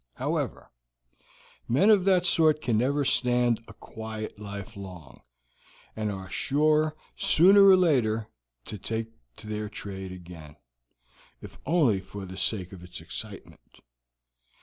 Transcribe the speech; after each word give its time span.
"However, 0.15 0.71
men 1.67 1.91
of 1.91 2.05
that 2.05 2.25
sort 2.25 2.59
can 2.59 2.79
never 2.79 3.05
stand 3.05 3.63
a 3.67 3.73
quiet 3.75 4.39
life 4.39 4.75
long, 4.75 5.21
and 5.95 6.11
are 6.11 6.27
sure 6.27 6.95
sooner 7.15 7.63
or 7.67 7.77
later 7.77 8.27
to 8.65 8.79
take 8.79 9.09
to 9.35 9.45
their 9.45 9.69
trade 9.69 10.11
again, 10.11 10.55
if 11.39 11.59
only 11.67 11.99
for 12.01 12.25
the 12.25 12.35
sake 12.35 12.71
of 12.73 12.83
its 12.83 12.99
excitement. 12.99 13.77